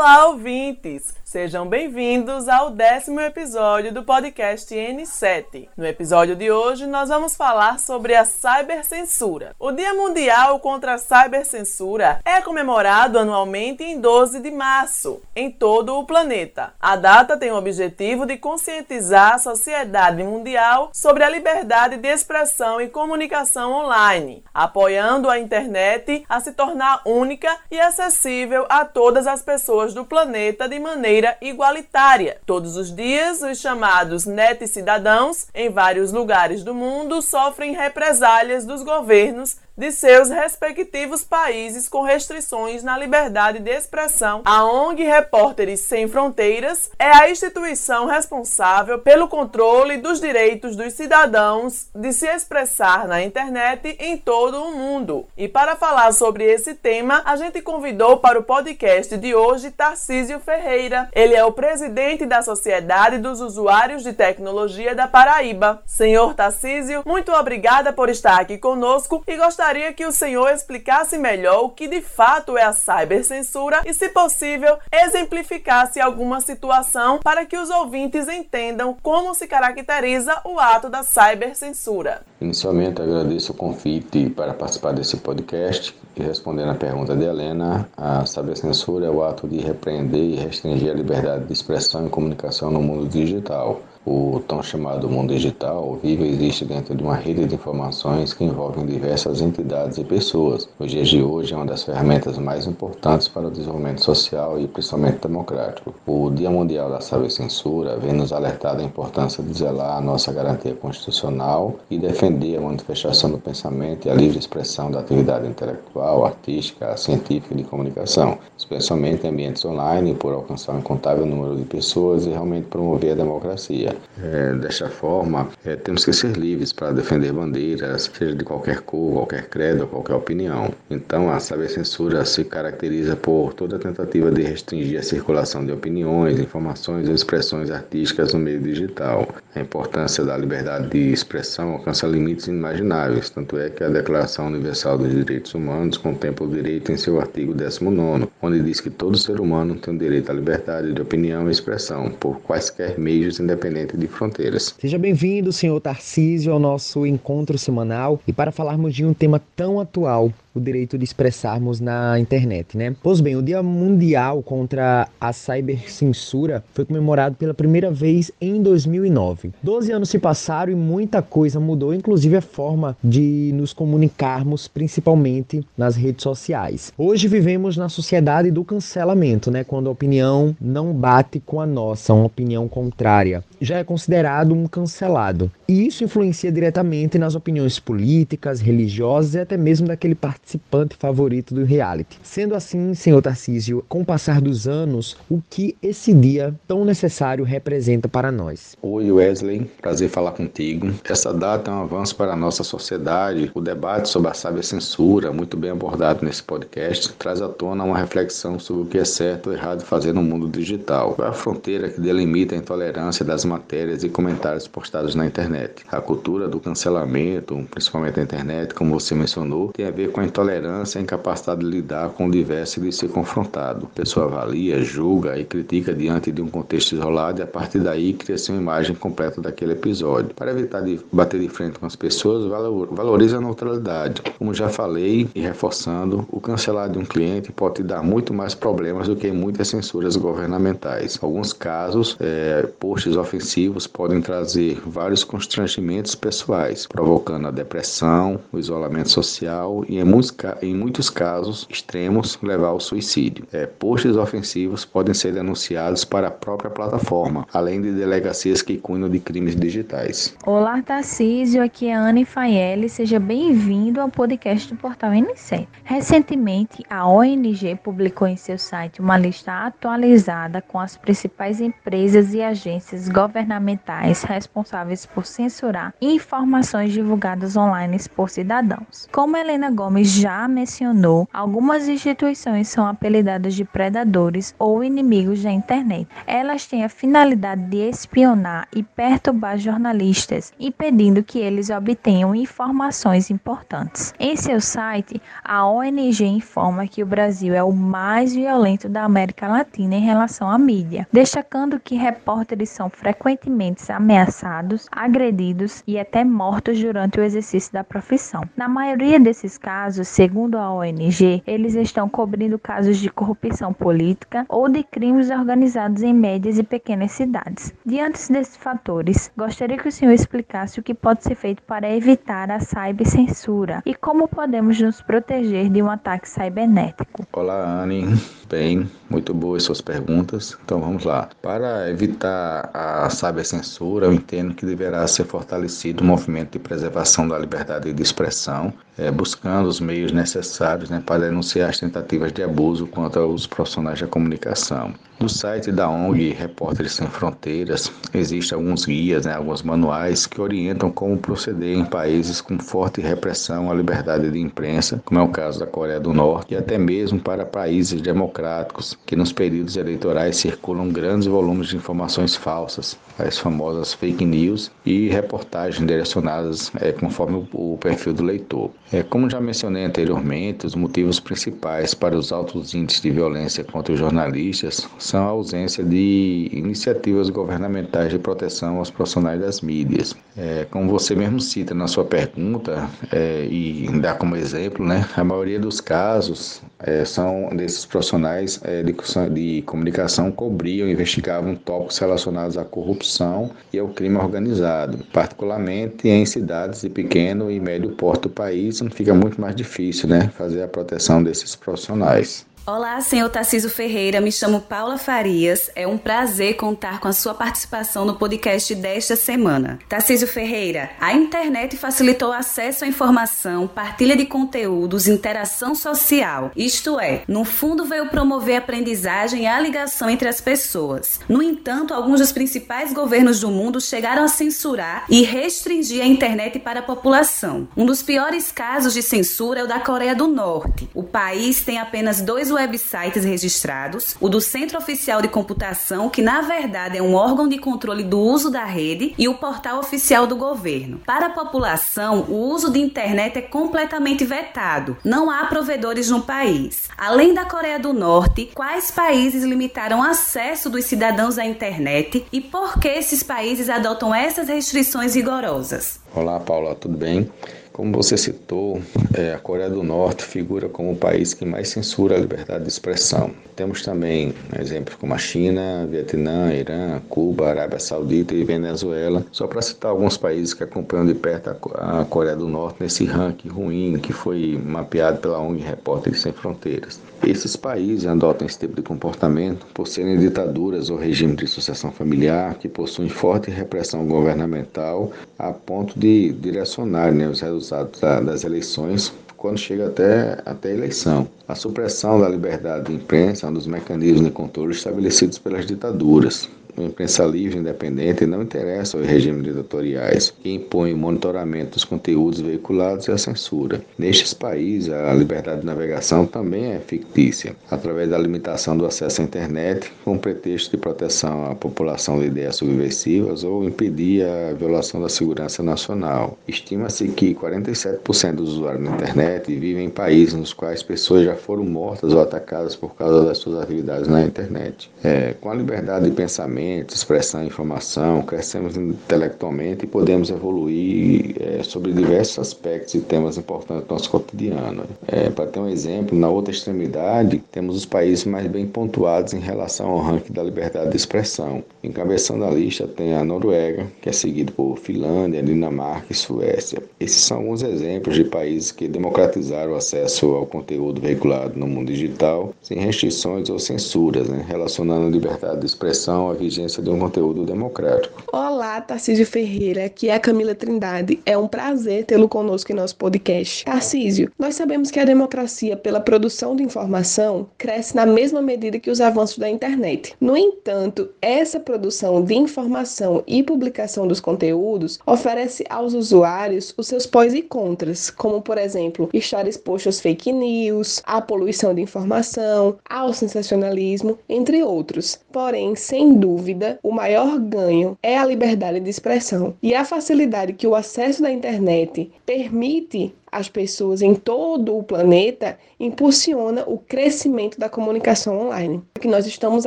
Olá, 0.00 0.28
ouvintes! 0.28 1.12
Sejam 1.30 1.64
bem-vindos 1.64 2.48
ao 2.48 2.70
décimo 2.70 3.20
episódio 3.20 3.94
do 3.94 4.02
podcast 4.02 4.74
N7. 4.74 5.68
No 5.76 5.86
episódio 5.86 6.34
de 6.34 6.50
hoje, 6.50 6.88
nós 6.88 7.08
vamos 7.08 7.36
falar 7.36 7.78
sobre 7.78 8.16
a 8.16 8.24
cibercensura. 8.24 9.54
O 9.56 9.70
Dia 9.70 9.94
Mundial 9.94 10.58
contra 10.58 10.94
a 10.94 10.98
Cibercensura 10.98 12.18
é 12.24 12.40
comemorado 12.40 13.16
anualmente 13.16 13.84
em 13.84 14.00
12 14.00 14.40
de 14.40 14.50
março, 14.50 15.22
em 15.36 15.52
todo 15.52 15.96
o 15.96 16.04
planeta. 16.04 16.72
A 16.80 16.96
data 16.96 17.36
tem 17.36 17.52
o 17.52 17.56
objetivo 17.56 18.26
de 18.26 18.36
conscientizar 18.36 19.34
a 19.34 19.38
sociedade 19.38 20.24
mundial 20.24 20.90
sobre 20.92 21.22
a 21.22 21.30
liberdade 21.30 21.96
de 21.98 22.08
expressão 22.08 22.80
e 22.80 22.88
comunicação 22.88 23.70
online, 23.70 24.42
apoiando 24.52 25.30
a 25.30 25.38
internet 25.38 26.24
a 26.28 26.40
se 26.40 26.50
tornar 26.54 27.02
única 27.06 27.56
e 27.70 27.78
acessível 27.78 28.66
a 28.68 28.84
todas 28.84 29.28
as 29.28 29.42
pessoas 29.42 29.89
do 29.94 30.04
planeta 30.04 30.68
de 30.68 30.78
maneira 30.78 31.00
maneira 31.00 31.36
igualitária. 31.40 32.38
Todos 32.46 32.76
os 32.76 32.94
dias, 32.94 33.42
os 33.42 33.58
chamados 33.58 34.26
net 34.26 34.66
cidadãos 34.66 35.48
em 35.54 35.70
vários 35.70 36.12
lugares 36.12 36.62
do 36.62 36.74
mundo 36.74 37.22
sofrem 37.22 37.72
represálias 37.72 38.64
dos 38.64 38.82
governos 38.82 39.56
de 39.80 39.90
seus 39.92 40.28
respectivos 40.28 41.24
países 41.24 41.88
com 41.88 42.02
restrições 42.02 42.82
na 42.82 42.98
liberdade 42.98 43.60
de 43.60 43.70
expressão. 43.70 44.42
A 44.44 44.62
ONG 44.62 45.02
Repórteres 45.02 45.80
Sem 45.80 46.06
Fronteiras 46.06 46.90
é 46.98 47.10
a 47.10 47.30
instituição 47.30 48.04
responsável 48.04 48.98
pelo 48.98 49.26
controle 49.26 49.96
dos 49.96 50.20
direitos 50.20 50.76
dos 50.76 50.92
cidadãos 50.92 51.88
de 51.94 52.12
se 52.12 52.26
expressar 52.26 53.08
na 53.08 53.22
internet 53.22 53.96
em 53.98 54.18
todo 54.18 54.62
o 54.62 54.76
mundo. 54.76 55.26
E 55.34 55.48
para 55.48 55.74
falar 55.74 56.12
sobre 56.12 56.44
esse 56.44 56.74
tema, 56.74 57.22
a 57.24 57.34
gente 57.36 57.62
convidou 57.62 58.18
para 58.18 58.38
o 58.38 58.42
podcast 58.42 59.16
de 59.16 59.34
hoje 59.34 59.70
Tarcísio 59.70 60.40
Ferreira. 60.40 61.08
Ele 61.14 61.34
é 61.34 61.42
o 61.42 61.52
presidente 61.52 62.26
da 62.26 62.42
Sociedade 62.42 63.16
dos 63.16 63.40
Usuários 63.40 64.02
de 64.02 64.12
Tecnologia 64.12 64.94
da 64.94 65.08
Paraíba. 65.08 65.82
Senhor 65.86 66.34
Tarcísio, 66.34 67.02
muito 67.06 67.32
obrigada 67.32 67.94
por 67.94 68.10
estar 68.10 68.38
aqui 68.38 68.58
conosco 68.58 69.24
e 69.26 69.36
gostaria 69.38 69.69
gostaria 69.70 69.92
que 69.92 70.04
o 70.04 70.10
senhor 70.10 70.50
explicasse 70.50 71.16
melhor 71.16 71.62
o 71.62 71.68
que 71.68 71.86
de 71.86 72.00
fato 72.00 72.58
é 72.58 72.64
a 72.64 72.72
cibercensura 72.72 73.82
e, 73.86 73.94
se 73.94 74.08
possível, 74.08 74.76
exemplificasse 74.92 76.00
alguma 76.00 76.40
situação 76.40 77.20
para 77.22 77.46
que 77.46 77.56
os 77.56 77.70
ouvintes 77.70 78.26
entendam 78.26 78.96
como 79.00 79.32
se 79.32 79.46
caracteriza 79.46 80.40
o 80.44 80.58
ato 80.58 80.88
da 80.88 81.04
cibercensura. 81.04 82.22
Inicialmente, 82.40 83.00
agradeço 83.00 83.52
o 83.52 83.54
convite 83.54 84.28
para 84.30 84.54
participar 84.54 84.92
desse 84.92 85.18
podcast 85.18 85.96
e 86.16 86.22
respondendo 86.22 86.70
à 86.70 86.74
pergunta 86.74 87.14
de 87.14 87.24
Helena, 87.24 87.88
a 87.96 88.26
cibercensura 88.26 89.06
é 89.06 89.10
o 89.10 89.22
ato 89.22 89.46
de 89.46 89.60
repreender 89.60 90.20
e 90.20 90.34
restringir 90.34 90.90
a 90.90 90.94
liberdade 90.94 91.44
de 91.44 91.52
expressão 91.52 92.04
e 92.08 92.10
comunicação 92.10 92.72
no 92.72 92.82
mundo 92.82 93.08
digital 93.08 93.80
o 94.06 94.40
tão 94.48 94.62
chamado 94.62 95.08
mundo 95.10 95.34
digital 95.34 95.98
vive 96.02 96.24
e 96.24 96.30
existe 96.30 96.64
dentro 96.64 96.94
de 96.94 97.02
uma 97.02 97.14
rede 97.14 97.44
de 97.44 97.54
informações 97.54 98.32
que 98.32 98.44
envolvem 98.44 98.86
diversas 98.86 99.42
entidades 99.42 99.98
e 99.98 100.04
pessoas. 100.04 100.68
Nos 100.78 100.90
dias 100.90 101.08
de 101.08 101.22
hoje 101.22 101.52
é 101.52 101.56
uma 101.56 101.66
das 101.66 101.82
ferramentas 101.82 102.38
mais 102.38 102.66
importantes 102.66 103.28
para 103.28 103.48
o 103.48 103.50
desenvolvimento 103.50 104.02
social 104.02 104.58
e 104.58 104.66
principalmente 104.66 105.18
democrático. 105.18 105.94
O 106.06 106.30
Dia 106.30 106.50
Mundial 106.50 106.88
da 106.88 107.00
Censura 107.00 107.98
vem 107.98 108.14
nos 108.14 108.32
alertar 108.32 108.76
da 108.76 108.82
importância 108.82 109.42
de 109.42 109.52
zelar 109.52 109.98
a 109.98 110.00
nossa 110.00 110.32
garantia 110.32 110.74
constitucional 110.74 111.76
e 111.90 111.98
defender 111.98 112.56
a 112.56 112.60
manifestação 112.60 113.30
do 113.30 113.38
pensamento 113.38 114.06
e 114.06 114.10
a 114.10 114.14
livre 114.14 114.38
expressão 114.38 114.90
da 114.90 115.00
atividade 115.00 115.46
intelectual, 115.46 116.24
artística, 116.24 116.96
científica 116.96 117.52
e 117.52 117.58
de 117.58 117.64
comunicação, 117.64 118.38
especialmente 118.56 119.26
em 119.26 119.30
ambientes 119.30 119.64
online, 119.64 120.14
por 120.14 120.32
alcançar 120.32 120.72
um 120.72 120.78
incontável 120.78 121.26
número 121.26 121.56
de 121.56 121.64
pessoas 121.64 122.24
e 122.26 122.30
realmente 122.30 122.66
promover 122.68 123.12
a 123.12 123.16
democracia. 123.16 123.89
É, 124.22 124.54
desta 124.54 124.88
forma, 124.88 125.48
é, 125.64 125.76
temos 125.76 126.04
que 126.04 126.12
ser 126.12 126.36
livres 126.36 126.72
para 126.72 126.92
defender 126.92 127.32
bandeiras, 127.32 128.10
seja 128.12 128.34
de 128.34 128.44
qualquer 128.44 128.80
cor, 128.80 129.14
qualquer 129.14 129.48
credo, 129.48 129.86
qualquer 129.86 130.14
opinião. 130.14 130.72
Então, 130.90 131.30
a 131.30 131.40
censura 131.40 132.24
se 132.24 132.44
caracteriza 132.44 133.16
por 133.16 133.54
toda 133.54 133.78
tentativa 133.78 134.30
de 134.30 134.42
restringir 134.42 134.98
a 134.98 135.02
circulação 135.02 135.64
de 135.64 135.72
opiniões, 135.72 136.38
informações 136.38 137.08
ou 137.08 137.14
expressões 137.14 137.70
artísticas 137.70 138.34
no 138.34 138.40
meio 138.40 138.60
digital. 138.60 139.26
A 139.54 139.60
importância 139.60 140.24
da 140.24 140.36
liberdade 140.36 140.88
de 140.90 141.12
expressão 141.12 141.72
alcança 141.72 142.06
limites 142.06 142.46
inimagináveis, 142.46 143.30
tanto 143.30 143.58
é 143.58 143.70
que 143.70 143.82
a 143.82 143.88
Declaração 143.88 144.48
Universal 144.48 144.98
dos 144.98 145.10
Direitos 145.10 145.54
Humanos 145.54 145.96
contempla 145.96 146.46
o 146.46 146.50
direito 146.50 146.92
em 146.92 146.96
seu 146.96 147.20
artigo 147.20 147.54
19, 147.54 148.28
onde 148.42 148.60
diz 148.60 148.80
que 148.80 148.90
todo 148.90 149.16
ser 149.16 149.40
humano 149.40 149.76
tem 149.76 149.94
o 149.94 149.98
direito 149.98 150.30
à 150.30 150.34
liberdade 150.34 150.92
de 150.92 151.00
opinião 151.00 151.48
e 151.48 151.52
expressão, 151.52 152.10
por 152.10 152.40
quaisquer 152.40 152.98
meios 152.98 153.40
independentes 153.40 153.79
de 153.86 154.06
fronteiras. 154.06 154.74
Seja 154.78 154.98
bem-vindo, 154.98 155.52
senhor 155.52 155.80
Tarcísio, 155.80 156.52
ao 156.52 156.58
nosso 156.58 157.06
encontro 157.06 157.58
semanal 157.58 158.20
e 158.26 158.32
para 158.32 158.52
falarmos 158.52 158.94
de 158.94 159.04
um 159.04 159.12
tema 159.14 159.40
tão 159.54 159.80
atual 159.80 160.32
o 160.54 160.60
direito 160.60 160.98
de 160.98 161.04
expressarmos 161.04 161.80
na 161.80 162.18
internet, 162.18 162.76
né? 162.76 162.94
Pois 163.02 163.20
bem, 163.20 163.36
o 163.36 163.42
Dia 163.42 163.62
Mundial 163.62 164.42
contra 164.42 165.08
a 165.20 165.32
Cybercensura 165.32 166.64
foi 166.72 166.84
comemorado 166.84 167.36
pela 167.36 167.54
primeira 167.54 167.90
vez 167.90 168.32
em 168.40 168.60
2009. 168.62 169.52
Doze 169.62 169.92
anos 169.92 170.10
se 170.10 170.18
passaram 170.18 170.72
e 170.72 170.76
muita 170.76 171.22
coisa 171.22 171.60
mudou, 171.60 171.94
inclusive 171.94 172.36
a 172.36 172.40
forma 172.40 172.96
de 173.02 173.52
nos 173.54 173.72
comunicarmos, 173.72 174.66
principalmente 174.66 175.64
nas 175.76 175.94
redes 175.94 176.22
sociais. 176.22 176.92
Hoje 176.98 177.28
vivemos 177.28 177.76
na 177.76 177.88
sociedade 177.88 178.50
do 178.50 178.64
cancelamento, 178.64 179.50
né? 179.50 179.62
Quando 179.62 179.88
a 179.88 179.92
opinião 179.92 180.56
não 180.60 180.92
bate 180.92 181.40
com 181.40 181.60
a 181.60 181.66
nossa, 181.66 182.12
uma 182.12 182.26
opinião 182.26 182.68
contrária, 182.68 183.44
já 183.60 183.78
é 183.78 183.84
considerado 183.84 184.52
um 184.52 184.66
cancelado. 184.66 185.50
E 185.68 185.86
isso 185.86 186.02
influencia 186.02 186.50
diretamente 186.50 187.18
nas 187.18 187.34
opiniões 187.34 187.78
políticas, 187.78 188.60
religiosas 188.60 189.34
e 189.34 189.38
até 189.38 189.56
mesmo 189.56 189.86
daquele 189.86 190.14
partido 190.14 190.39
participante 190.50 190.96
favorito 190.96 191.54
do 191.54 191.64
reality. 191.64 192.18
Sendo 192.22 192.54
assim, 192.54 192.94
senhor 192.94 193.22
Tarcísio, 193.22 193.84
com 193.88 194.00
o 194.00 194.04
passar 194.04 194.40
dos 194.40 194.66
anos, 194.66 195.16
o 195.28 195.40
que 195.48 195.76
esse 195.82 196.12
dia 196.12 196.54
tão 196.66 196.84
necessário 196.84 197.44
representa 197.44 198.08
para 198.08 198.32
nós? 198.32 198.76
Oi, 198.82 199.10
Wesley, 199.12 199.70
prazer 199.80 200.08
falar 200.08 200.32
contigo. 200.32 200.90
Essa 201.04 201.32
data 201.32 201.70
é 201.70 201.74
um 201.74 201.82
avanço 201.82 202.16
para 202.16 202.32
a 202.32 202.36
nossa 202.36 202.64
sociedade. 202.64 203.50
O 203.54 203.60
debate 203.60 204.08
sobre 204.08 204.30
a 204.30 204.34
sábia 204.34 204.62
censura, 204.62 205.32
muito 205.32 205.56
bem 205.56 205.70
abordado 205.70 206.24
nesse 206.24 206.42
podcast, 206.42 207.12
traz 207.14 207.40
à 207.40 207.48
tona 207.48 207.84
uma 207.84 207.98
reflexão 207.98 208.58
sobre 208.58 208.82
o 208.82 208.86
que 208.86 208.98
é 208.98 209.04
certo 209.04 209.48
ou 209.48 209.52
errado 209.52 209.82
fazer 209.82 210.12
no 210.12 210.22
mundo 210.22 210.48
digital. 210.48 211.16
É 211.20 211.26
a 211.26 211.32
fronteira 211.32 211.88
que 211.88 212.00
delimita 212.00 212.54
a 212.54 212.58
intolerância 212.58 213.24
das 213.24 213.44
matérias 213.44 214.02
e 214.02 214.08
comentários 214.08 214.66
postados 214.66 215.14
na 215.14 215.26
internet? 215.26 215.84
A 215.90 216.00
cultura 216.00 216.48
do 216.48 216.58
cancelamento, 216.58 217.66
principalmente 217.70 218.16
na 218.16 218.22
internet, 218.22 218.74
como 218.74 218.98
você 218.98 219.14
mencionou, 219.14 219.72
tem 219.72 219.86
a 219.86 219.90
ver 219.90 220.10
com 220.10 220.20
a 220.20 220.24
intolerância 220.30 220.98
a 220.98 221.02
incapacidade 221.02 221.60
de 221.60 221.66
lidar 221.66 222.10
com 222.10 222.26
o 222.26 222.30
diverso 222.30 222.80
e 222.80 222.84
de 222.84 222.92
ser 222.92 223.08
confrontado. 223.08 223.86
A 223.92 223.94
pessoa 223.94 224.26
avalia, 224.26 224.82
julga 224.82 225.38
e 225.38 225.44
critica 225.44 225.92
diante 225.92 226.32
de 226.32 226.40
um 226.40 226.48
contexto 226.48 226.92
isolado 226.92 227.40
e 227.40 227.42
a 227.42 227.46
partir 227.46 227.80
daí 227.80 228.14
cria-se 228.14 228.50
uma 228.50 228.60
imagem 228.60 228.94
completa 228.94 229.40
daquele 229.40 229.72
episódio. 229.72 230.34
Para 230.34 230.52
evitar 230.52 230.80
de 230.80 231.00
bater 231.12 231.40
de 231.40 231.48
frente 231.48 231.78
com 231.78 231.86
as 231.86 231.96
pessoas, 231.96 232.44
valoriza 232.90 233.38
a 233.38 233.40
neutralidade. 233.40 234.22
Como 234.38 234.54
já 234.54 234.68
falei 234.68 235.28
e 235.34 235.40
reforçando, 235.40 236.26
o 236.30 236.40
cancelar 236.40 236.88
de 236.88 236.98
um 236.98 237.04
cliente 237.04 237.52
pode 237.52 237.76
te 237.76 237.82
dar 237.82 238.02
muito 238.02 238.32
mais 238.32 238.54
problemas 238.54 239.08
do 239.08 239.16
que 239.16 239.30
muitas 239.30 239.68
censuras 239.68 240.16
governamentais. 240.16 241.18
Alguns 241.20 241.52
casos, 241.52 242.16
é, 242.20 242.66
posts 242.78 243.16
ofensivos 243.16 243.86
podem 243.86 244.20
trazer 244.20 244.80
vários 244.86 245.24
constrangimentos 245.24 246.14
pessoais, 246.14 246.86
provocando 246.86 247.48
a 247.48 247.50
depressão, 247.50 248.40
o 248.52 248.58
isolamento 248.58 249.10
social 249.10 249.84
e, 249.88 249.98
em 249.98 250.04
muitos, 250.20 250.62
em 250.62 250.74
muitos 250.74 251.08
casos 251.08 251.66
extremos, 251.70 252.38
levar 252.42 252.68
ao 252.68 252.80
suicídio. 252.80 253.46
É, 253.52 253.66
posts 253.66 254.16
ofensivos 254.16 254.84
podem 254.84 255.14
ser 255.14 255.32
denunciados 255.32 256.04
para 256.04 256.28
a 256.28 256.30
própria 256.30 256.70
plataforma, 256.70 257.46
além 257.52 257.80
de 257.80 257.92
delegacias 257.92 258.60
que 258.60 258.76
cuidam 258.76 259.08
de 259.08 259.18
crimes 259.18 259.56
digitais. 259.56 260.34
Olá, 260.44 260.82
Tarcísio, 260.82 261.62
aqui 261.62 261.86
é 261.86 261.94
Ana 261.94 262.24
Faeli, 262.24 262.88
seja 262.88 263.18
bem-vindo 263.18 264.00
ao 264.00 264.10
podcast 264.10 264.72
do 264.72 264.78
Portal 264.78 265.12
N7. 265.12 265.66
Recentemente, 265.84 266.82
a 266.90 267.08
ONG 267.08 267.76
publicou 267.76 268.28
em 268.28 268.36
seu 268.36 268.58
site 268.58 269.00
uma 269.00 269.16
lista 269.16 269.66
atualizada 269.66 270.60
com 270.60 270.78
as 270.78 270.96
principais 270.96 271.60
empresas 271.60 272.34
e 272.34 272.42
agências 272.42 273.08
governamentais 273.08 274.22
responsáveis 274.22 275.06
por 275.06 275.24
censurar 275.24 275.94
informações 276.00 276.92
divulgadas 276.92 277.56
online 277.56 277.98
por 278.14 278.28
cidadãos. 278.28 279.08
Como 279.12 279.36
Helena 279.36 279.70
Gomes 279.70 280.09
já 280.10 280.48
mencionou, 280.48 281.28
algumas 281.32 281.88
instituições 281.88 282.68
são 282.68 282.86
apelidadas 282.86 283.54
de 283.54 283.64
predadores 283.64 284.54
ou 284.58 284.82
inimigos 284.82 285.42
da 285.42 285.50
internet. 285.50 286.08
Elas 286.26 286.66
têm 286.66 286.84
a 286.84 286.88
finalidade 286.88 287.62
de 287.66 287.88
espionar 287.88 288.66
e 288.74 288.82
perturbar 288.82 289.58
jornalistas, 289.58 290.52
impedindo 290.58 291.22
que 291.22 291.38
eles 291.38 291.70
obtenham 291.70 292.34
informações 292.34 293.30
importantes. 293.30 294.12
Em 294.18 294.36
seu 294.36 294.60
site, 294.60 295.20
a 295.44 295.66
ONG 295.66 296.24
informa 296.26 296.86
que 296.86 297.02
o 297.02 297.06
Brasil 297.06 297.54
é 297.54 297.62
o 297.62 297.72
mais 297.72 298.34
violento 298.34 298.88
da 298.88 299.04
América 299.04 299.48
Latina 299.48 299.94
em 299.94 300.00
relação 300.00 300.50
à 300.50 300.58
mídia, 300.58 301.06
destacando 301.12 301.78
que 301.78 301.94
repórteres 301.94 302.70
são 302.70 302.88
frequentemente 302.88 303.90
ameaçados, 303.90 304.86
agredidos 304.90 305.82
e 305.86 305.98
até 305.98 306.24
mortos 306.24 306.80
durante 306.80 307.20
o 307.20 307.22
exercício 307.22 307.72
da 307.72 307.84
profissão. 307.84 308.42
Na 308.56 308.68
maioria 308.68 309.18
desses 309.18 309.58
casos, 309.58 309.99
segundo 310.04 310.56
a 310.56 310.72
ONG, 310.72 311.42
eles 311.46 311.74
estão 311.74 312.08
cobrindo 312.08 312.58
casos 312.58 312.98
de 312.98 313.10
corrupção 313.10 313.72
política 313.72 314.44
ou 314.48 314.68
de 314.68 314.82
crimes 314.82 315.30
organizados 315.30 316.02
em 316.02 316.12
médias 316.12 316.58
e 316.58 316.62
pequenas 316.62 317.12
cidades. 317.12 317.72
Diante 317.84 318.32
desses 318.32 318.56
fatores, 318.56 319.30
gostaria 319.36 319.78
que 319.78 319.88
o 319.88 319.92
senhor 319.92 320.12
explicasse 320.12 320.80
o 320.80 320.82
que 320.82 320.94
pode 320.94 321.24
ser 321.24 321.34
feito 321.34 321.62
para 321.62 321.90
evitar 321.90 322.50
a 322.50 322.60
cibercensura 322.60 323.82
e 323.84 323.94
como 323.94 324.28
podemos 324.28 324.80
nos 324.80 325.00
proteger 325.02 325.68
de 325.68 325.82
um 325.82 325.90
ataque 325.90 326.28
cibernético. 326.28 327.26
Olá, 327.32 327.82
Anne. 327.82 328.06
Bem, 328.48 328.90
muito 329.08 329.32
boas 329.32 329.62
suas 329.62 329.80
perguntas. 329.80 330.58
Então 330.64 330.80
vamos 330.80 331.04
lá. 331.04 331.28
Para 331.40 331.88
evitar 331.88 332.68
a 332.74 333.08
cybercensura, 333.08 334.06
eu 334.06 334.12
entendo 334.12 334.54
que 334.54 334.66
deverá 334.66 335.06
ser 335.06 335.24
fortalecido 335.24 336.02
o 336.02 336.06
movimento 336.06 336.52
de 336.52 336.58
preservação 336.58 337.28
da 337.28 337.38
liberdade 337.38 337.92
de 337.92 338.02
expressão, 338.02 338.72
é, 338.98 339.10
buscando 339.10 339.68
os 339.68 339.80
meios 339.90 340.12
necessários 340.12 340.88
né, 340.88 341.02
para 341.04 341.22
denunciar 341.22 341.68
as 341.68 341.80
tentativas 341.80 342.32
de 342.32 342.44
abuso 342.44 342.86
contra 342.86 343.26
os 343.26 343.46
profissionais 343.46 344.00
da 344.00 344.06
comunicação. 344.06 344.94
No 345.20 345.28
site 345.28 345.70
da 345.70 345.86
ONG 345.86 346.30
Repórteres 346.30 346.92
Sem 346.92 347.06
Fronteiras, 347.06 347.92
existem 348.14 348.56
alguns 348.56 348.86
guias, 348.86 349.26
né, 349.26 349.34
alguns 349.34 349.62
manuais 349.62 350.26
que 350.26 350.40
orientam 350.40 350.90
como 350.90 351.18
proceder 351.18 351.76
em 351.76 351.84
países 351.84 352.40
com 352.40 352.58
forte 352.58 353.02
repressão 353.02 353.70
à 353.70 353.74
liberdade 353.74 354.30
de 354.30 354.38
imprensa, 354.38 355.02
como 355.04 355.20
é 355.20 355.22
o 355.22 355.28
caso 355.28 355.58
da 355.60 355.66
Coreia 355.66 356.00
do 356.00 356.14
Norte, 356.14 356.54
e 356.54 356.56
até 356.56 356.78
mesmo 356.78 357.20
para 357.20 357.44
países 357.44 358.00
democráticos, 358.00 358.96
que 359.04 359.14
nos 359.14 359.30
períodos 359.30 359.76
eleitorais 359.76 360.38
circulam 360.38 360.88
grandes 360.88 361.26
volumes 361.26 361.68
de 361.68 361.76
informações 361.76 362.34
falsas, 362.34 362.96
as 363.18 363.36
famosas 363.36 363.92
fake 363.92 364.24
news, 364.24 364.70
e 364.86 365.08
reportagens 365.08 365.86
direcionadas 365.86 366.72
é, 366.80 366.92
conforme 366.92 367.46
o, 367.52 367.76
perfil 367.76 368.14
do 368.14 368.22
leitor. 368.22 368.70
É, 368.90 369.02
como 369.02 369.28
já 369.28 369.38
mencionei 369.38 369.79
anteriormente, 369.84 370.66
os 370.66 370.74
motivos 370.74 371.20
principais 371.20 371.94
para 371.94 372.16
os 372.16 372.32
altos 372.32 372.74
índices 372.74 373.00
de 373.00 373.10
violência 373.10 373.64
contra 373.64 373.92
os 373.92 373.98
jornalistas 373.98 374.88
são 374.98 375.24
a 375.24 375.30
ausência 375.30 375.84
de 375.84 376.48
iniciativas 376.52 377.30
governamentais 377.30 378.10
de 378.10 378.18
proteção 378.18 378.78
aos 378.78 378.90
profissionais 378.90 379.40
das 379.40 379.60
mídias. 379.60 380.14
É, 380.36 380.66
como 380.70 380.90
você 380.90 381.14
mesmo 381.14 381.40
cita 381.40 381.74
na 381.74 381.88
sua 381.88 382.04
pergunta 382.04 382.88
é, 383.12 383.46
e 383.50 383.88
dá 384.00 384.14
como 384.14 384.36
exemplo, 384.36 384.84
né, 384.84 385.04
a 385.16 385.24
maioria 385.24 385.58
dos 385.58 385.80
casos 385.80 386.62
é, 386.78 387.04
são 387.04 387.48
desses 387.54 387.84
profissionais 387.84 388.60
é, 388.62 388.82
de, 388.82 388.94
de 389.32 389.62
comunicação 389.62 390.30
cobriam 390.30 390.88
investigavam 390.88 391.54
tópicos 391.54 391.98
relacionados 391.98 392.56
à 392.56 392.64
corrupção 392.64 393.50
e 393.72 393.78
ao 393.78 393.88
crime 393.88 394.16
organizado, 394.16 394.98
particularmente 395.12 396.08
em 396.08 396.24
cidades 396.24 396.82
de 396.82 396.88
pequeno 396.88 397.50
e 397.50 397.58
médio 397.58 397.90
porte 397.90 398.22
do 398.22 398.30
país, 398.30 398.80
onde 398.80 398.94
fica 398.94 399.12
muito 399.12 399.40
mais 399.40 399.54
difícil 399.54 400.08
né, 400.08 400.30
fazer 400.36 400.62
a 400.62 400.68
proteção 400.68 401.22
desses 401.22 401.56
profissionais. 401.56 402.46
Olá, 402.66 403.00
senhor 403.00 403.28
Tarciso 403.30 403.70
Ferreira. 403.70 404.20
Me 404.20 404.30
chamo 404.30 404.60
Paula 404.60 404.98
Farias. 404.98 405.70
É 405.74 405.86
um 405.86 405.96
prazer 405.96 406.56
contar 406.56 407.00
com 407.00 407.08
a 407.08 407.12
sua 407.12 407.32
participação 407.32 408.04
no 408.04 408.16
podcast 408.16 408.74
desta 408.74 409.16
semana. 409.16 409.78
Tarciso 409.88 410.26
Ferreira, 410.26 410.90
a 411.00 411.14
internet 411.14 411.78
facilitou 411.78 412.30
acesso 412.30 412.84
à 412.84 412.86
informação, 412.86 413.66
partilha 413.66 414.14
de 414.14 414.26
conteúdos, 414.26 415.08
interação 415.08 415.74
social. 415.74 416.52
Isto 416.54 417.00
é, 417.00 417.22
no 417.26 417.46
fundo 417.46 417.86
veio 417.86 418.10
promover 418.10 418.56
a 418.56 418.58
aprendizagem 418.58 419.44
e 419.44 419.46
a 419.46 419.58
ligação 419.58 420.10
entre 420.10 420.28
as 420.28 420.40
pessoas. 420.40 421.18
No 421.28 421.42
entanto, 421.42 421.94
alguns 421.94 422.20
dos 422.20 422.30
principais 422.30 422.92
governos 422.92 423.40
do 423.40 423.50
mundo 423.50 423.80
chegaram 423.80 424.22
a 424.22 424.28
censurar 424.28 425.06
e 425.08 425.22
restringir 425.22 426.02
a 426.02 426.06
internet 426.06 426.58
para 426.58 426.80
a 426.80 426.84
população. 426.84 427.66
Um 427.74 427.86
dos 427.86 428.02
piores 428.02 428.52
casos 428.52 428.92
de 428.92 429.02
censura 429.02 429.60
é 429.60 429.64
o 429.64 429.68
da 429.68 429.80
Coreia 429.80 430.14
do 430.14 430.28
Norte. 430.28 430.88
O 430.94 431.02
país 431.02 431.62
tem 431.62 431.78
apenas 431.78 432.20
dois 432.20 432.49
websites 432.50 433.24
registrados, 433.24 434.16
o 434.20 434.28
do 434.28 434.40
Centro 434.40 434.78
Oficial 434.78 435.22
de 435.22 435.28
Computação, 435.28 436.08
que 436.08 436.22
na 436.22 436.40
verdade 436.40 436.98
é 436.98 437.02
um 437.02 437.14
órgão 437.14 437.48
de 437.48 437.58
controle 437.58 438.02
do 438.02 438.18
uso 438.18 438.50
da 438.50 438.64
rede, 438.64 439.14
e 439.16 439.28
o 439.28 439.34
portal 439.34 439.78
oficial 439.78 440.26
do 440.26 440.36
governo. 440.36 441.00
Para 441.06 441.26
a 441.26 441.30
população, 441.30 442.26
o 442.28 442.36
uso 442.50 442.70
de 442.70 442.78
internet 442.78 443.38
é 443.38 443.42
completamente 443.42 444.24
vetado. 444.24 444.96
Não 445.04 445.30
há 445.30 445.46
provedores 445.46 446.10
no 446.10 446.22
país. 446.22 446.88
Além 446.96 447.34
da 447.34 447.44
Coreia 447.44 447.78
do 447.78 447.92
Norte, 447.92 448.50
quais 448.54 448.90
países 448.90 449.44
limitaram 449.44 450.02
acesso 450.02 450.68
dos 450.68 450.84
cidadãos 450.84 451.38
à 451.38 451.44
internet 451.44 452.26
e 452.32 452.40
por 452.40 452.78
que 452.78 452.88
esses 452.88 453.22
países 453.22 453.68
adotam 453.68 454.14
essas 454.14 454.48
restrições 454.48 455.14
rigorosas? 455.14 456.00
Olá, 456.14 456.40
Paula, 456.40 456.74
tudo 456.74 456.96
bem? 456.96 457.30
Como 457.80 457.94
você 457.94 458.14
citou, 458.18 458.78
é, 459.14 459.32
a 459.32 459.38
Coreia 459.38 459.70
do 459.70 459.82
Norte 459.82 460.22
figura 460.22 460.68
como 460.68 460.92
o 460.92 460.96
país 460.96 461.32
que 461.32 461.46
mais 461.46 461.70
censura 461.70 462.14
a 462.14 462.18
liberdade 462.18 462.64
de 462.64 462.68
expressão. 462.68 463.30
Temos 463.56 463.80
também 463.82 464.34
exemplos 464.60 464.96
como 464.96 465.14
a 465.14 465.16
China, 465.16 465.88
Vietnã, 465.90 466.52
Irã, 466.52 467.00
Cuba, 467.08 467.48
Arábia 467.48 467.78
Saudita 467.78 468.34
e 468.34 468.44
Venezuela, 468.44 469.24
só 469.32 469.46
para 469.46 469.62
citar 469.62 469.92
alguns 469.92 470.18
países 470.18 470.52
que 470.52 470.62
acompanham 470.62 471.06
de 471.06 471.14
perto 471.14 471.48
a 471.48 472.04
Coreia 472.04 472.36
do 472.36 472.46
Norte 472.46 472.76
nesse 472.80 473.06
ranking 473.06 473.48
ruim 473.48 473.98
que 473.98 474.12
foi 474.12 474.60
mapeado 474.62 475.18
pela 475.20 475.38
ONG 475.38 475.62
Repórteres 475.62 476.20
Sem 476.20 476.34
Fronteiras. 476.34 477.00
Esses 477.22 477.54
países 477.54 478.06
adotam 478.06 478.46
esse 478.46 478.58
tipo 478.58 478.74
de 478.74 478.82
comportamento 478.82 479.66
por 479.74 479.86
serem 479.86 480.18
ditaduras 480.18 480.88
ou 480.88 480.96
regimes 480.96 481.36
de 481.36 481.46
sucessão 481.46 481.92
familiar 481.92 482.54
que 482.54 482.68
possuem 482.68 483.10
forte 483.10 483.50
repressão 483.50 484.06
governamental 484.06 485.12
a 485.38 485.52
ponto 485.52 485.98
de 485.98 486.32
direcionar 486.32 487.12
né, 487.12 487.28
os 487.28 487.40
resultados 487.40 488.00
das 488.00 488.44
eleições 488.44 489.12
quando 489.36 489.58
chega 489.58 489.86
até, 489.86 490.38
até 490.44 490.70
a 490.70 490.74
eleição. 490.74 491.28
A 491.48 491.54
supressão 491.54 492.20
da 492.20 492.28
liberdade 492.28 492.86
de 492.86 492.94
imprensa 492.94 493.46
é 493.46 493.50
um 493.50 493.54
dos 493.54 493.66
mecanismos 493.66 494.24
de 494.24 494.30
controle 494.30 494.72
estabelecidos 494.72 495.38
pelas 495.38 495.66
ditaduras 495.66 496.48
imprensa 496.86 497.24
livre 497.24 497.58
independente 497.58 498.26
não 498.26 498.42
interessa 498.42 498.96
aos 498.96 499.06
regimes 499.06 499.44
ditatoriais, 499.44 500.32
que 500.42 500.52
impõem 500.52 500.94
o 500.94 500.96
monitoramento 500.96 501.72
dos 501.72 501.84
conteúdos 501.84 502.40
veiculados 502.40 503.06
e 503.08 503.12
a 503.12 503.18
censura. 503.18 503.82
Nestes 503.98 504.34
países, 504.34 504.92
a 504.92 505.12
liberdade 505.12 505.60
de 505.60 505.66
navegação 505.66 506.26
também 506.26 506.72
é 506.72 506.80
fictícia, 506.80 507.54
através 507.70 508.10
da 508.10 508.18
limitação 508.18 508.76
do 508.76 508.86
acesso 508.86 509.20
à 509.20 509.24
internet, 509.24 509.92
com 510.04 510.18
pretexto 510.18 510.70
de 510.70 510.76
proteção 510.76 511.50
à 511.50 511.54
população 511.54 512.18
de 512.18 512.26
ideias 512.26 512.56
subversivas 512.56 513.44
ou 513.44 513.64
impedir 513.64 514.24
a 514.24 514.52
violação 514.54 515.00
da 515.00 515.08
segurança 515.08 515.62
nacional. 515.62 516.38
Estima-se 516.46 517.08
que 517.08 517.34
47% 517.34 518.34
dos 518.34 518.54
usuários 518.54 518.84
da 518.84 518.90
internet 518.90 519.54
vivem 519.54 519.86
em 519.86 519.90
países 519.90 520.34
nos 520.34 520.52
quais 520.52 520.82
pessoas 520.82 521.24
já 521.24 521.34
foram 521.34 521.64
mortas 521.64 522.12
ou 522.12 522.20
atacadas 522.20 522.76
por 522.76 522.94
causa 522.94 523.24
das 523.24 523.38
suas 523.38 523.62
atividades 523.62 524.08
na 524.08 524.22
internet. 524.22 524.90
É, 525.02 525.34
com 525.40 525.50
a 525.50 525.54
liberdade 525.54 526.06
de 526.06 526.10
pensamento, 526.12 526.69
expressão, 526.78 527.44
informação, 527.44 528.22
crescemos 528.22 528.76
intelectualmente 528.76 529.84
e 529.84 529.88
podemos 529.88 530.30
evoluir 530.30 531.36
é, 531.40 531.62
sobre 531.62 531.92
diversos 531.92 532.38
aspectos 532.38 532.94
e 532.94 533.00
temas 533.00 533.36
importantes 533.36 533.86
do 533.86 533.92
nosso 533.92 534.10
cotidiano. 534.10 534.84
É, 535.06 535.30
Para 535.30 535.46
ter 535.46 535.60
um 535.60 535.68
exemplo, 535.68 536.18
na 536.18 536.28
outra 536.28 536.52
extremidade, 536.52 537.42
temos 537.50 537.76
os 537.76 537.86
países 537.86 538.24
mais 538.24 538.46
bem 538.46 538.66
pontuados 538.66 539.32
em 539.32 539.40
relação 539.40 539.88
ao 539.88 539.98
ranking 539.98 540.32
da 540.32 540.42
liberdade 540.42 540.90
de 540.90 540.96
expressão. 540.96 541.62
Encabeçando 541.82 542.44
a 542.44 542.50
lista 542.50 542.86
tem 542.86 543.14
a 543.14 543.24
Noruega, 543.24 543.86
que 544.00 544.08
é 544.08 544.12
seguido 544.12 544.52
por 544.52 544.76
Finlândia, 544.78 545.42
Dinamarca 545.42 546.06
e 546.10 546.14
Suécia. 546.14 546.82
Esses 546.98 547.22
são 547.22 547.38
alguns 547.38 547.62
exemplos 547.62 548.14
de 548.14 548.24
países 548.24 548.72
que 548.72 548.88
democratizaram 548.88 549.72
o 549.72 549.76
acesso 549.76 550.26
ao 550.34 550.46
conteúdo 550.46 551.00
veiculado 551.00 551.58
no 551.58 551.66
mundo 551.66 551.92
digital, 551.92 552.52
sem 552.62 552.78
restrições 552.78 553.48
ou 553.48 553.58
censuras, 553.58 554.28
né, 554.28 554.44
relacionando 554.46 555.06
a 555.06 555.10
liberdade 555.10 555.60
de 555.60 555.66
expressão 555.66 556.30
à 556.30 556.34
vigência 556.50 556.82
de 556.82 556.90
um 556.90 556.98
conteúdo 556.98 557.44
democrático. 557.44 558.24
Olá, 558.32 558.80
Tarcísio 558.80 559.24
Ferreira, 559.24 559.84
aqui 559.84 560.08
é 560.08 560.14
a 560.14 560.18
Camila 560.18 560.52
Trindade. 560.52 561.20
É 561.24 561.38
um 561.38 561.46
prazer 561.46 562.04
tê-lo 562.04 562.28
conosco 562.28 562.72
em 562.72 562.74
nosso 562.74 562.96
podcast. 562.96 563.64
Tarcísio, 563.64 564.32
nós 564.36 564.56
sabemos 564.56 564.90
que 564.90 564.98
a 564.98 565.04
democracia 565.04 565.76
pela 565.76 566.00
produção 566.00 566.56
de 566.56 566.64
informação 566.64 567.46
cresce 567.56 567.94
na 567.94 568.04
mesma 568.04 568.42
medida 568.42 568.80
que 568.80 568.90
os 568.90 569.00
avanços 569.00 569.38
da 569.38 569.48
internet. 569.48 570.12
No 570.20 570.36
entanto, 570.36 571.10
essa 571.22 571.60
produção 571.60 572.20
de 572.24 572.34
informação 572.34 573.22
e 573.28 573.44
publicação 573.44 574.08
dos 574.08 574.18
conteúdos 574.18 574.98
oferece 575.06 575.64
aos 575.70 575.94
usuários 575.94 576.74
os 576.76 576.88
seus 576.88 577.06
pós 577.06 577.32
e 577.32 577.42
contras, 577.42 578.10
como 578.10 578.42
por 578.42 578.58
exemplo, 578.58 579.08
estar 579.14 579.46
exposto 579.46 579.92
fake 579.92 580.32
news, 580.32 581.00
à 581.04 581.20
poluição 581.20 581.72
de 581.72 581.80
informação, 581.80 582.76
ao 582.88 583.12
sensacionalismo, 583.12 584.18
entre 584.28 584.64
outros. 584.64 585.16
Porém, 585.30 585.76
sem 585.76 586.14
dúvida, 586.14 586.39
o 586.82 586.92
maior 586.92 587.38
ganho 587.38 587.98
é 588.02 588.16
a 588.18 588.24
liberdade 588.24 588.80
de 588.80 588.90
expressão 588.90 589.54
e 589.62 589.74
a 589.74 589.84
facilidade 589.84 590.52
que 590.52 590.66
o 590.66 590.74
acesso 590.74 591.22
da 591.22 591.30
internet 591.30 592.10
permite 592.24 593.14
as 593.30 593.48
pessoas 593.48 594.02
em 594.02 594.14
todo 594.14 594.76
o 594.76 594.82
planeta 594.82 595.56
impulsiona 595.78 596.64
o 596.66 596.78
crescimento 596.78 597.58
da 597.58 597.68
comunicação 597.68 598.48
online. 598.48 598.82
Que 599.00 599.08
nós 599.08 599.26
estamos 599.26 599.66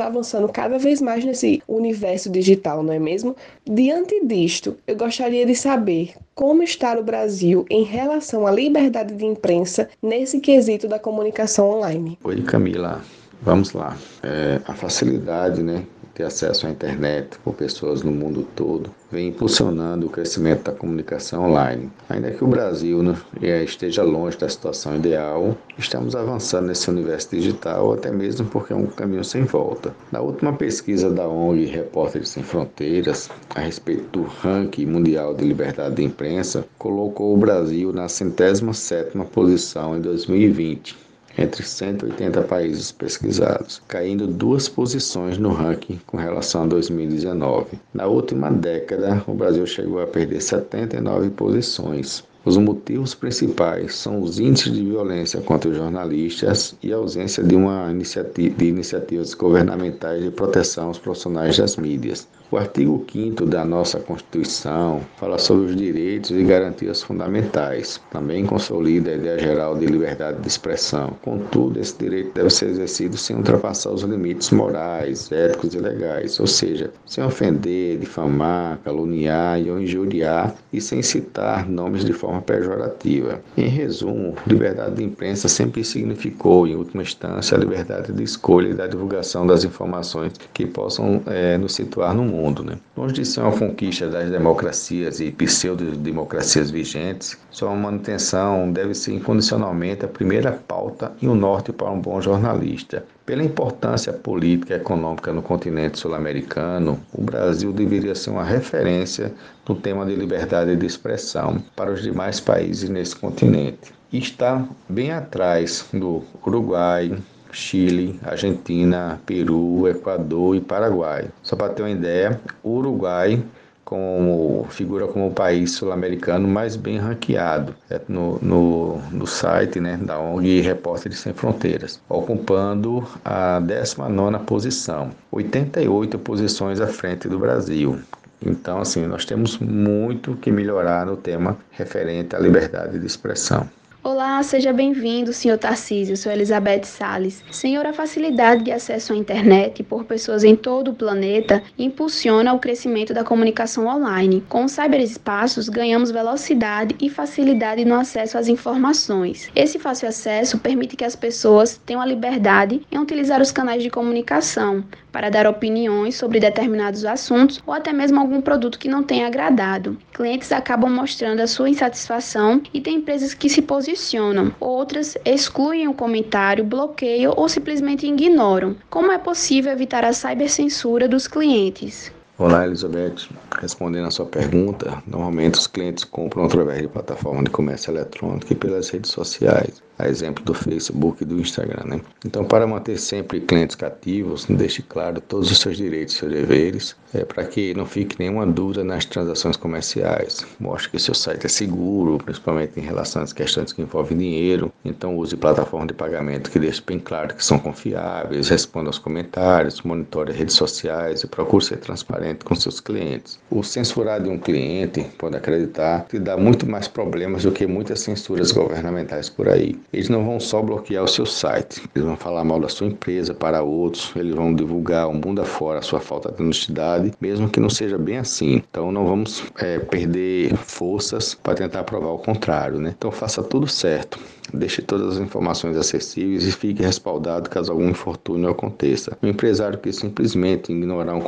avançando 0.00 0.48
cada 0.48 0.78
vez 0.78 1.00
mais 1.00 1.24
nesse 1.24 1.62
universo 1.66 2.30
digital, 2.30 2.82
não 2.82 2.92
é 2.92 2.98
mesmo? 2.98 3.34
Diante 3.64 4.24
disto, 4.24 4.76
eu 4.86 4.96
gostaria 4.96 5.46
de 5.46 5.54
saber 5.54 6.14
como 6.34 6.62
está 6.62 6.98
o 6.98 7.02
Brasil 7.02 7.64
em 7.70 7.84
relação 7.84 8.46
à 8.46 8.50
liberdade 8.50 9.14
de 9.14 9.24
imprensa 9.24 9.88
nesse 10.02 10.40
quesito 10.40 10.86
da 10.86 10.98
comunicação 10.98 11.70
online. 11.70 12.18
Oi, 12.22 12.42
Camila. 12.42 13.02
Vamos 13.42 13.72
lá. 13.72 13.96
É, 14.22 14.60
a 14.66 14.74
facilidade, 14.74 15.62
né, 15.62 15.84
ter 16.14 16.22
acesso 16.22 16.66
à 16.66 16.70
internet 16.70 17.36
por 17.42 17.54
pessoas 17.54 18.02
no 18.02 18.12
mundo 18.12 18.46
todo, 18.54 18.90
vem 19.10 19.28
impulsionando 19.28 20.06
o 20.06 20.10
crescimento 20.10 20.64
da 20.64 20.72
comunicação 20.72 21.50
online. 21.50 21.90
Ainda 22.08 22.30
que 22.30 22.44
o 22.44 22.46
Brasil 22.46 23.02
né, 23.02 23.16
esteja 23.64 24.02
longe 24.02 24.38
da 24.38 24.48
situação 24.48 24.96
ideal, 24.96 25.56
estamos 25.76 26.14
avançando 26.14 26.68
nesse 26.68 26.88
universo 26.88 27.30
digital, 27.30 27.92
até 27.92 28.12
mesmo 28.12 28.46
porque 28.46 28.72
é 28.72 28.76
um 28.76 28.86
caminho 28.86 29.24
sem 29.24 29.42
volta. 29.42 29.94
Na 30.12 30.20
última 30.20 30.52
pesquisa 30.52 31.10
da 31.10 31.28
ONG 31.28 31.64
Repórteres 31.66 32.28
Sem 32.28 32.42
Fronteiras, 32.42 33.28
a 33.54 33.60
respeito 33.60 34.04
do 34.10 34.22
ranking 34.22 34.86
mundial 34.86 35.34
de 35.34 35.44
liberdade 35.44 35.96
de 35.96 36.04
imprensa, 36.04 36.64
colocou 36.78 37.34
o 37.34 37.38
Brasil 37.38 37.92
na 37.92 38.08
centésima 38.08 38.72
sétima 38.72 39.24
posição 39.24 39.96
em 39.96 40.00
2020 40.00 41.04
entre 41.36 41.62
180 41.62 42.42
países 42.42 42.92
pesquisados, 42.92 43.82
caindo 43.88 44.26
duas 44.26 44.68
posições 44.68 45.38
no 45.38 45.50
ranking 45.52 46.00
com 46.06 46.16
relação 46.16 46.62
a 46.62 46.66
2019. 46.66 47.78
Na 47.92 48.06
última 48.06 48.50
década, 48.50 49.22
o 49.26 49.34
Brasil 49.34 49.66
chegou 49.66 50.00
a 50.00 50.06
perder 50.06 50.40
79 50.40 51.30
posições. 51.30 52.24
Os 52.44 52.58
motivos 52.58 53.14
principais 53.14 53.94
são 53.94 54.20
os 54.20 54.38
índices 54.38 54.70
de 54.70 54.84
violência 54.84 55.40
contra 55.40 55.70
os 55.70 55.76
jornalistas 55.78 56.76
e 56.82 56.92
a 56.92 56.96
ausência 56.96 57.42
de 57.42 57.56
uma 57.56 57.90
iniciativa, 57.90 58.54
de 58.54 58.66
iniciativas 58.66 59.32
governamentais 59.32 60.22
de 60.22 60.30
proteção 60.30 60.88
aos 60.88 60.98
profissionais 60.98 61.56
das 61.56 61.76
mídias. 61.76 62.28
O 62.54 62.56
artigo 62.56 63.04
5 63.10 63.46
da 63.46 63.64
nossa 63.64 63.98
Constituição 63.98 65.00
fala 65.16 65.38
sobre 65.38 65.70
os 65.72 65.74
direitos 65.74 66.30
e 66.30 66.44
garantias 66.44 67.02
fundamentais. 67.02 68.00
Também 68.12 68.46
consolida 68.46 69.10
a 69.10 69.14
ideia 69.14 69.40
geral 69.40 69.76
de 69.76 69.86
liberdade 69.86 70.40
de 70.40 70.46
expressão. 70.46 71.16
Contudo, 71.20 71.80
esse 71.80 71.98
direito 71.98 72.32
deve 72.32 72.50
ser 72.50 72.66
exercido 72.66 73.16
sem 73.16 73.34
ultrapassar 73.34 73.90
os 73.90 74.02
limites 74.02 74.52
morais, 74.52 75.32
éticos 75.32 75.74
e 75.74 75.80
legais, 75.80 76.38
ou 76.38 76.46
seja, 76.46 76.92
sem 77.04 77.24
ofender, 77.24 77.98
difamar, 77.98 78.78
caluniar 78.84 79.58
ou 79.68 79.80
injuriar 79.80 80.54
e 80.72 80.80
sem 80.80 81.02
citar 81.02 81.68
nomes 81.68 82.04
de 82.04 82.12
forma 82.12 82.40
pejorativa. 82.40 83.40
Em 83.56 83.66
resumo, 83.66 84.36
liberdade 84.46 84.94
de 84.94 85.02
imprensa 85.02 85.48
sempre 85.48 85.82
significou, 85.82 86.68
em 86.68 86.76
última 86.76 87.02
instância, 87.02 87.56
a 87.56 87.60
liberdade 87.60 88.12
de 88.12 88.22
escolha 88.22 88.68
e 88.68 88.74
da 88.74 88.86
divulgação 88.86 89.44
das 89.44 89.64
informações 89.64 90.34
que 90.52 90.64
possam 90.64 91.20
é, 91.26 91.58
nos 91.58 91.74
situar 91.74 92.14
no 92.14 92.22
mundo 92.22 92.43
mundo. 92.44 92.62
Né? 92.62 92.76
Longe 92.96 93.14
de 93.14 93.24
ser 93.24 93.40
uma 93.40 93.56
conquista 93.56 94.08
das 94.08 94.30
democracias 94.30 95.20
e 95.20 95.30
pseudo-democracias 95.30 96.70
vigentes, 96.70 97.38
sua 97.50 97.74
manutenção 97.74 98.70
deve 98.70 98.94
ser 98.94 99.14
incondicionalmente 99.14 100.04
a 100.04 100.08
primeira 100.08 100.52
pauta 100.52 101.12
e 101.20 101.26
o 101.26 101.34
norte 101.34 101.72
para 101.72 101.90
um 101.90 102.00
bom 102.00 102.20
jornalista. 102.20 103.04
Pela 103.24 103.42
importância 103.42 104.12
política 104.12 104.74
e 104.74 104.76
econômica 104.76 105.32
no 105.32 105.40
continente 105.40 105.98
sul-americano, 105.98 107.00
o 107.12 107.22
Brasil 107.22 107.72
deveria 107.72 108.14
ser 108.14 108.30
uma 108.30 108.44
referência 108.44 109.32
no 109.66 109.74
tema 109.74 110.04
de 110.04 110.14
liberdade 110.14 110.76
de 110.76 110.86
expressão 110.86 111.62
para 111.74 111.90
os 111.90 112.02
demais 112.02 112.38
países 112.38 112.90
nesse 112.90 113.16
continente. 113.16 113.94
Está 114.12 114.62
bem 114.88 115.10
atrás 115.10 115.86
do 115.92 116.22
Uruguai, 116.46 117.16
Chile, 117.54 118.18
Argentina, 118.22 119.20
Peru, 119.24 119.88
Equador 119.88 120.56
e 120.56 120.60
Paraguai. 120.60 121.28
Só 121.42 121.56
para 121.56 121.72
ter 121.72 121.82
uma 121.82 121.90
ideia, 121.90 122.40
o 122.62 122.70
Uruguai 122.70 123.42
como 123.84 124.66
figura 124.70 125.06
como 125.06 125.28
o 125.28 125.30
país 125.30 125.72
sul-americano 125.72 126.48
mais 126.48 126.74
bem 126.74 126.96
ranqueado 126.96 127.74
é, 127.90 128.00
no, 128.08 128.38
no, 128.40 128.98
no, 129.12 129.26
site 129.26 129.78
né, 129.78 129.98
da 130.00 130.18
ONG 130.18 130.62
Repórteres 130.62 131.18
Sem 131.18 131.34
Fronteiras, 131.34 132.00
ocupando 132.08 133.06
a 133.24 133.60
19ª 133.60 134.40
posição, 134.40 135.10
88 135.30 136.18
posições 136.18 136.80
à 136.80 136.86
frente 136.86 137.28
do 137.28 137.38
Brasil. 137.38 138.00
Então, 138.44 138.80
assim, 138.80 139.06
nós 139.06 139.24
temos 139.24 139.58
muito 139.58 140.34
que 140.36 140.50
melhorar 140.50 141.06
no 141.06 141.16
tema 141.16 141.56
referente 141.70 142.34
à 142.34 142.38
liberdade 142.38 142.98
de 142.98 143.06
expressão. 143.06 143.68
Olá, 144.06 144.42
seja 144.42 144.70
bem-vindo, 144.70 145.32
senhor 145.32 145.56
Tarcísio. 145.56 146.14
Sou 146.14 146.30
Elizabeth 146.30 146.84
Sales. 146.84 147.42
Senhor, 147.50 147.86
a 147.86 147.92
facilidade 147.94 148.62
de 148.62 148.70
acesso 148.70 149.14
à 149.14 149.16
internet 149.16 149.82
por 149.82 150.04
pessoas 150.04 150.44
em 150.44 150.54
todo 150.54 150.90
o 150.90 150.94
planeta 150.94 151.62
impulsiona 151.78 152.52
o 152.52 152.58
crescimento 152.58 153.14
da 153.14 153.24
comunicação 153.24 153.86
online. 153.86 154.44
Com 154.46 154.66
os 154.66 154.72
cyberespaços, 154.72 155.70
ganhamos 155.70 156.10
velocidade 156.10 156.94
e 157.00 157.08
facilidade 157.08 157.82
no 157.86 157.94
acesso 157.94 158.36
às 158.36 158.46
informações. 158.46 159.50
Esse 159.56 159.78
fácil 159.78 160.06
acesso 160.06 160.58
permite 160.58 160.96
que 160.96 161.04
as 161.04 161.16
pessoas 161.16 161.80
tenham 161.86 162.02
a 162.02 162.06
liberdade 162.06 162.82
em 162.92 162.98
utilizar 162.98 163.40
os 163.40 163.50
canais 163.50 163.82
de 163.82 163.88
comunicação 163.88 164.84
para 165.14 165.30
dar 165.30 165.46
opiniões 165.46 166.16
sobre 166.16 166.40
determinados 166.40 167.04
assuntos 167.04 167.62
ou 167.64 167.72
até 167.72 167.92
mesmo 167.92 168.18
algum 168.18 168.40
produto 168.40 168.80
que 168.80 168.88
não 168.88 169.04
tenha 169.04 169.28
agradado. 169.28 169.96
Clientes 170.12 170.50
acabam 170.50 170.90
mostrando 170.90 171.38
a 171.38 171.46
sua 171.46 171.70
insatisfação 171.70 172.60
e 172.74 172.80
tem 172.80 172.96
empresas 172.96 173.32
que 173.32 173.48
se 173.48 173.62
posicionam, 173.62 174.52
outras 174.58 175.16
excluem 175.24 175.86
o 175.86 175.94
comentário, 175.94 176.64
bloqueiam 176.64 177.32
ou 177.36 177.48
simplesmente 177.48 178.08
ignoram. 178.08 178.74
Como 178.90 179.12
é 179.12 179.18
possível 179.18 179.70
evitar 179.70 180.04
a 180.04 180.12
cibercensura 180.12 181.06
dos 181.06 181.28
clientes? 181.28 182.10
Olá, 182.36 182.66
Elizabeth. 182.66 183.28
Respondendo 183.60 184.08
a 184.08 184.10
sua 184.10 184.26
pergunta, 184.26 185.00
normalmente 185.06 185.60
os 185.60 185.68
clientes 185.68 186.02
compram 186.02 186.46
através 186.46 186.82
de 186.82 186.88
plataforma 186.88 187.44
de 187.44 187.50
comércio 187.50 187.92
eletrônico 187.92 188.52
e 188.52 188.56
pelas 188.56 188.90
redes 188.90 189.12
sociais 189.12 189.80
a 189.98 190.08
exemplo 190.08 190.44
do 190.44 190.54
Facebook 190.54 191.22
e 191.22 191.26
do 191.26 191.40
Instagram. 191.40 191.84
Né? 191.84 192.00
Então, 192.24 192.44
para 192.44 192.66
manter 192.66 192.98
sempre 192.98 193.40
clientes 193.40 193.76
cativos, 193.76 194.46
deixe 194.48 194.82
claro 194.82 195.20
todos 195.20 195.50
os 195.50 195.58
seus 195.58 195.76
direitos 195.76 196.14
e 196.14 196.18
seus 196.18 196.32
deveres, 196.32 196.96
é, 197.12 197.24
para 197.24 197.44
que 197.44 197.74
não 197.74 197.86
fique 197.86 198.16
nenhuma 198.18 198.46
dúvida 198.46 198.82
nas 198.82 199.04
transações 199.04 199.56
comerciais. 199.56 200.44
Mostre 200.58 200.90
que 200.90 200.98
seu 200.98 201.14
site 201.14 201.46
é 201.46 201.48
seguro, 201.48 202.18
principalmente 202.18 202.78
em 202.78 202.82
relação 202.82 203.22
às 203.22 203.32
questões 203.32 203.72
que 203.72 203.82
envolvem 203.82 204.18
dinheiro. 204.18 204.72
Então, 204.84 205.16
use 205.16 205.36
plataformas 205.36 205.88
de 205.88 205.94
pagamento 205.94 206.50
que 206.50 206.58
deixem 206.58 206.82
bem 206.84 206.98
claro 206.98 207.34
que 207.34 207.44
são 207.44 207.58
confiáveis, 207.58 208.48
responda 208.48 208.88
aos 208.88 208.98
comentários, 208.98 209.82
monitore 209.82 210.32
redes 210.32 210.56
sociais 210.56 211.22
e 211.22 211.26
procure 211.28 211.64
ser 211.64 211.78
transparente 211.78 212.44
com 212.44 212.54
seus 212.54 212.80
clientes. 212.80 213.38
O 213.50 213.62
censurar 213.62 214.20
de 214.20 214.28
um 214.28 214.38
cliente, 214.38 215.04
pode 215.16 215.36
acreditar, 215.36 216.06
te 216.08 216.18
dá 216.18 216.36
muito 216.36 216.66
mais 216.66 216.88
problemas 216.88 217.44
do 217.44 217.52
que 217.52 217.66
muitas 217.66 218.00
censuras 218.00 218.50
governamentais 218.50 219.28
por 219.28 219.48
aí 219.48 219.78
eles 219.94 220.08
não 220.08 220.24
vão 220.24 220.40
só 220.40 220.60
bloquear 220.60 221.04
o 221.04 221.08
seu 221.08 221.24
site, 221.24 221.82
eles 221.94 222.06
vão 222.06 222.16
falar 222.16 222.44
mal 222.44 222.60
da 222.60 222.68
sua 222.68 222.86
empresa 222.86 223.32
para 223.32 223.62
outros, 223.62 224.12
eles 224.16 224.34
vão 224.34 224.54
divulgar 224.54 225.08
o 225.08 225.14
mundo 225.14 225.40
afora 225.40 225.78
a 225.78 225.82
sua 225.82 226.00
falta 226.00 226.32
de 226.32 226.42
honestidade, 226.42 227.12
mesmo 227.20 227.48
que 227.48 227.60
não 227.60 227.70
seja 227.70 227.96
bem 227.96 228.18
assim. 228.18 228.56
Então 228.68 228.90
não 228.90 229.06
vamos 229.06 229.44
é, 229.56 229.78
perder 229.78 230.56
forças 230.56 231.34
para 231.34 231.54
tentar 231.54 231.84
provar 231.84 232.10
o 232.10 232.18
contrário, 232.18 232.78
né? 232.78 232.94
Então 232.96 233.10
faça 233.10 233.42
tudo 233.42 233.66
certo. 233.66 234.18
Deixe 234.52 234.82
todas 234.82 235.14
as 235.14 235.20
informações 235.20 235.76
acessíveis 235.76 236.46
e 236.46 236.52
fique 236.52 236.82
respaldado 236.82 237.48
caso 237.48 237.72
algum 237.72 237.88
infortúnio 237.88 238.50
aconteça. 238.50 239.16
Um 239.22 239.28
empresário 239.28 239.78
que 239.78 239.92
simplesmente 239.92 240.72
ignorar 240.72 241.14
um, 241.14 241.24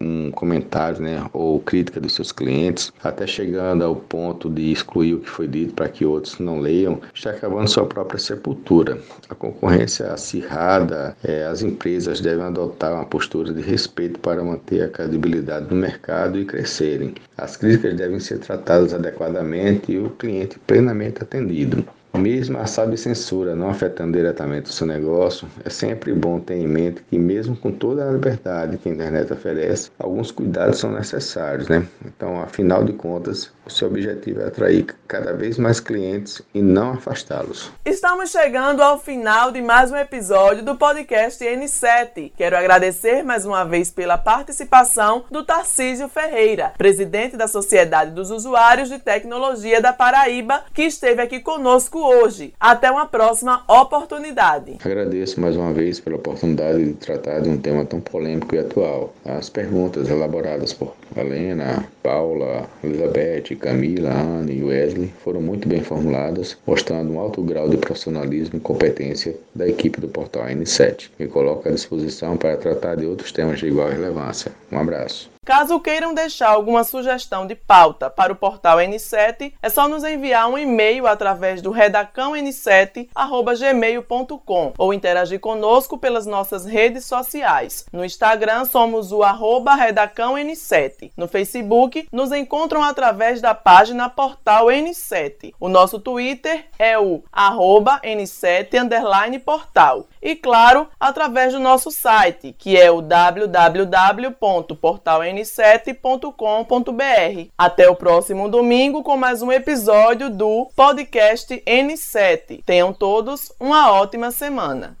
um 0.00 0.30
comentário 0.30 1.00
né, 1.00 1.24
ou 1.32 1.60
crítica 1.60 2.00
dos 2.00 2.14
seus 2.14 2.32
clientes, 2.32 2.92
até 3.02 3.26
chegando 3.26 3.84
ao 3.84 3.96
ponto 3.96 4.48
de 4.48 4.72
excluir 4.72 5.14
o 5.14 5.20
que 5.20 5.28
foi 5.28 5.48
dito 5.48 5.74
para 5.74 5.88
que 5.88 6.04
outros 6.04 6.38
não 6.38 6.60
leiam, 6.60 7.00
está 7.14 7.30
acabando 7.30 7.68
sua 7.68 7.86
própria 7.86 8.18
sepultura. 8.18 8.98
A 9.28 9.34
concorrência 9.34 10.12
acirrada, 10.12 11.16
é, 11.22 11.44
as 11.44 11.62
empresas 11.62 12.20
devem 12.20 12.44
adotar 12.44 12.94
uma 12.94 13.04
postura 13.04 13.52
de 13.52 13.62
respeito 13.62 14.18
para 14.20 14.42
manter 14.42 14.82
a 14.82 14.88
credibilidade 14.88 15.66
no 15.68 15.76
mercado 15.76 16.38
e 16.38 16.44
crescerem. 16.44 17.14
As 17.36 17.56
críticas 17.56 17.96
devem 17.96 18.20
ser 18.20 18.38
tratadas 18.38 18.94
adequadamente 18.94 19.92
e 19.92 19.98
o 19.98 20.10
cliente 20.10 20.58
plenamente 20.60 21.22
atendido. 21.22 21.84
Mesmo 22.12 22.58
a 22.58 22.66
sábia 22.66 22.96
censura 22.96 23.54
não 23.54 23.70
afetando 23.70 24.12
diretamente 24.12 24.68
o 24.68 24.72
seu 24.72 24.86
negócio, 24.86 25.48
é 25.64 25.70
sempre 25.70 26.12
bom 26.12 26.40
ter 26.40 26.56
em 26.56 26.66
mente 26.66 27.02
que, 27.08 27.18
mesmo 27.18 27.56
com 27.56 27.70
toda 27.70 28.06
a 28.06 28.12
liberdade 28.12 28.78
que 28.78 28.88
a 28.88 28.92
internet 28.92 29.32
oferece, 29.32 29.90
alguns 29.98 30.30
cuidados 30.30 30.78
são 30.78 30.90
necessários, 30.90 31.68
né? 31.68 31.86
Então, 32.04 32.40
afinal 32.42 32.84
de 32.84 32.92
contas, 32.92 33.52
o 33.64 33.70
seu 33.70 33.88
objetivo 33.88 34.40
é 34.40 34.46
atrair 34.46 34.86
cada 35.06 35.32
vez 35.32 35.56
mais 35.56 35.78
clientes 35.78 36.42
e 36.52 36.60
não 36.60 36.92
afastá-los. 36.92 37.70
Estamos 37.84 38.30
chegando 38.30 38.82
ao 38.82 38.98
final 38.98 39.52
de 39.52 39.62
mais 39.62 39.92
um 39.92 39.96
episódio 39.96 40.64
do 40.64 40.76
podcast 40.76 41.42
N7. 41.44 42.32
Quero 42.36 42.56
agradecer 42.56 43.22
mais 43.22 43.46
uma 43.46 43.64
vez 43.64 43.90
pela 43.90 44.18
participação 44.18 45.24
do 45.30 45.44
Tarcísio 45.44 46.08
Ferreira, 46.08 46.72
presidente 46.76 47.36
da 47.36 47.46
Sociedade 47.46 48.10
dos 48.10 48.30
Usuários 48.30 48.88
de 48.88 48.98
Tecnologia 48.98 49.80
da 49.80 49.92
Paraíba, 49.92 50.64
que 50.74 50.82
esteve 50.82 51.22
aqui 51.22 51.38
conosco 51.38 51.99
hoje. 52.02 52.52
Até 52.58 52.90
uma 52.90 53.06
próxima 53.06 53.62
oportunidade. 53.68 54.78
Agradeço 54.84 55.40
mais 55.40 55.56
uma 55.56 55.72
vez 55.72 56.00
pela 56.00 56.16
oportunidade 56.16 56.84
de 56.84 56.92
tratar 56.94 57.40
de 57.40 57.48
um 57.48 57.58
tema 57.58 57.84
tão 57.84 58.00
polêmico 58.00 58.54
e 58.54 58.58
atual. 58.58 59.12
As 59.24 59.48
perguntas 59.48 60.08
elaboradas 60.08 60.72
por 60.72 60.94
Helena, 61.16 61.84
Paula, 62.02 62.68
Elizabeth, 62.82 63.56
Camila, 63.58 64.10
Ana 64.10 64.52
e 64.52 64.62
Wesley 64.62 65.12
foram 65.24 65.40
muito 65.40 65.68
bem 65.68 65.82
formuladas, 65.82 66.56
mostrando 66.66 67.12
um 67.12 67.20
alto 67.20 67.42
grau 67.42 67.68
de 67.68 67.76
profissionalismo 67.76 68.58
e 68.58 68.60
competência 68.60 69.36
da 69.54 69.68
equipe 69.68 70.00
do 70.00 70.08
portal 70.08 70.46
N7, 70.46 71.10
que 71.16 71.26
coloca 71.26 71.68
à 71.68 71.72
disposição 71.72 72.36
para 72.36 72.56
tratar 72.56 72.96
de 72.96 73.06
outros 73.06 73.32
temas 73.32 73.58
de 73.58 73.66
igual 73.66 73.88
relevância. 73.88 74.52
Um 74.70 74.78
abraço. 74.78 75.30
Caso 75.50 75.80
queiram 75.80 76.14
deixar 76.14 76.50
alguma 76.50 76.84
sugestão 76.84 77.44
de 77.44 77.56
pauta 77.56 78.08
para 78.08 78.32
o 78.32 78.36
portal 78.36 78.78
N7, 78.78 79.54
é 79.60 79.68
só 79.68 79.88
nos 79.88 80.04
enviar 80.04 80.48
um 80.48 80.56
e-mail 80.56 81.08
através 81.08 81.60
do 81.60 81.72
redacãon7@gmail.com 81.72 84.72
ou 84.78 84.94
interagir 84.94 85.40
conosco 85.40 85.98
pelas 85.98 86.24
nossas 86.24 86.64
redes 86.64 87.04
sociais. 87.04 87.84
No 87.92 88.04
Instagram 88.04 88.64
somos 88.64 89.10
o 89.10 89.24
arroba 89.24 89.74
redacãon7. 89.74 91.10
No 91.16 91.26
Facebook 91.26 92.06
nos 92.12 92.30
encontram 92.30 92.84
através 92.84 93.40
da 93.40 93.52
página 93.52 94.08
Portal 94.08 94.66
N7. 94.66 95.52
O 95.58 95.68
nosso 95.68 95.98
Twitter 95.98 96.66
é 96.78 96.96
o 96.96 97.24
arroba 97.32 98.00
N7 98.04 99.40
portal. 99.44 100.06
E 100.22 100.36
claro, 100.36 100.86
através 100.98 101.52
do 101.52 101.58
nosso 101.58 101.90
site, 101.90 102.54
que 102.58 102.76
é 102.76 102.90
o 102.90 103.00
www.portaln7 103.00 105.90
n7.com.br. 105.90 107.50
Até 107.56 107.88
o 107.88 107.96
próximo 107.96 108.48
domingo 108.48 109.02
com 109.02 109.16
mais 109.16 109.42
um 109.42 109.52
episódio 109.52 110.30
do 110.30 110.70
podcast 110.76 111.62
N7. 111.66 112.62
Tenham 112.64 112.92
todos 112.92 113.52
uma 113.58 113.92
ótima 113.92 114.30
semana. 114.30 114.96